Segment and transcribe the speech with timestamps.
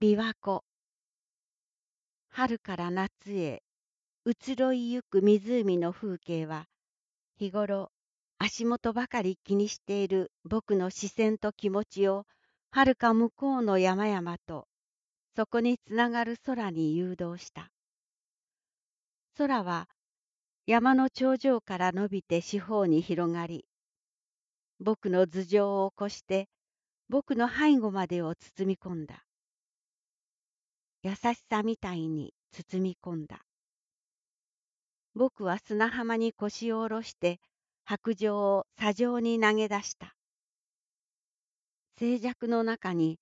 [0.00, 0.62] 琵琶湖
[2.30, 3.64] 春から夏へ
[4.24, 6.66] 移ろいゆく湖の風景は
[7.36, 7.90] 日頃
[8.38, 12.26] 足元ばかり気にしている僕の視線と気持ちを
[12.70, 14.68] はるか向こうの山々と
[15.34, 17.68] そこにつながる空に誘導した。
[19.36, 19.88] 空は
[20.68, 23.64] 山の頂上から伸びて四方に広がり、
[24.78, 26.46] 僕の頭上を起こして
[27.08, 29.24] 僕の背後までを包み込んだ。
[31.02, 33.44] 優しさみたいに包み込んだ。
[35.14, 37.40] 僕は砂浜に腰を下ろして
[37.84, 40.14] 白状を砂上に投げ出した。
[41.98, 43.18] 静寂の中に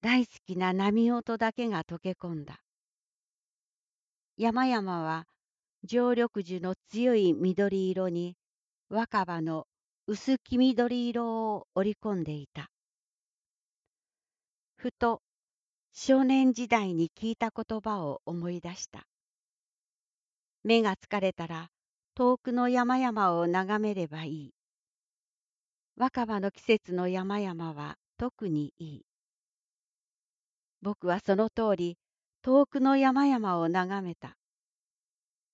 [0.00, 2.60] 大好きな波音だけが溶け込んだ。
[4.36, 5.24] 山々は
[5.84, 8.36] 常緑樹の強い緑色に
[8.88, 9.66] 若葉の
[10.06, 12.68] 薄黄緑色を織り込んでいた。
[14.76, 15.22] ふと
[15.96, 19.06] 少年時代に聞いた言葉を思い出した。
[20.64, 21.70] 目が疲れたら
[22.16, 24.54] 遠くの山々を眺めればいい。
[25.96, 29.06] 若葉の季節の山々は特にいい。
[30.82, 31.96] 僕はその通り
[32.42, 34.36] 遠くの山々を眺めた。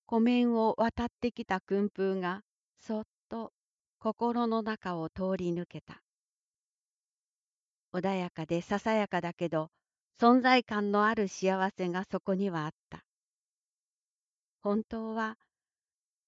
[0.07, 2.41] 湖面を渡ってきた訓風が
[2.79, 3.53] そっと
[3.99, 6.01] 心の中を通り抜けた。
[7.93, 9.69] 穏やかでささやかだけど
[10.19, 13.03] 存在感のある幸せがそこにはあった。
[14.61, 15.37] 本当は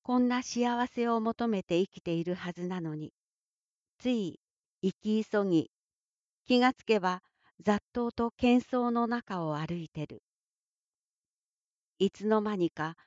[0.01, 3.13] こんな幸せを求めて生きているはずなのに、
[3.99, 4.39] つい
[4.81, 5.71] 生き急ぎ、
[6.45, 7.21] 気がつけば
[7.61, 10.21] 雑踏と喧騒の中を歩いてる。
[11.99, 12.97] いつの間にか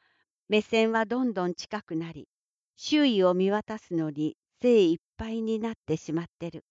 [0.48, 2.28] 目線はどんどん近くなり、
[2.76, 6.64] 周囲を見渡すのに精いっぱいになってしまってる。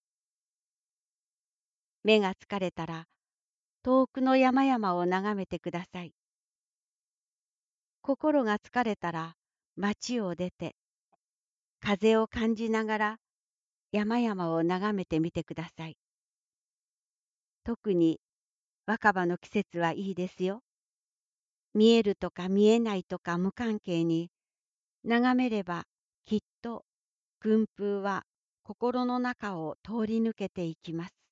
[2.02, 3.06] 目が疲れたら
[3.86, 6.12] 遠くの山々を眺めてください。
[8.02, 9.36] 心が疲れたら
[9.76, 10.74] 町を出て
[11.78, 13.16] 風を感じながら
[13.92, 15.96] 山々を眺めてみてください。
[17.62, 18.18] 特に
[18.86, 20.64] 若葉の季節はいいですよ。
[21.72, 24.32] 見えるとか見えないとか無関係に
[25.04, 25.84] 眺めれば
[26.24, 26.84] きっと
[27.38, 28.24] 訓風は
[28.64, 31.25] 心の中を通り抜けていきます。